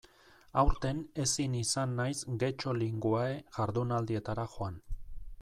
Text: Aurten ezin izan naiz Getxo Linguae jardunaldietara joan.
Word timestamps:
Aurten 0.59 1.01
ezin 1.23 1.57
izan 1.59 1.93
naiz 1.99 2.15
Getxo 2.45 2.75
Linguae 2.79 3.37
jardunaldietara 3.59 4.49
joan. 4.57 4.83